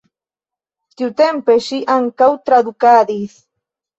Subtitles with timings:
[1.01, 3.37] Tiutempe ŝi ankaŭ tradukadis.